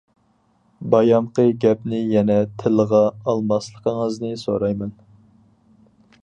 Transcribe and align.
بايامقى 0.93 1.45
گەپنى 1.65 1.99
يەنە 2.13 2.37
تىلغا 2.63 3.03
ئالماسلىقىڭىزنى 3.13 4.33
سورايمەن. 4.47 4.97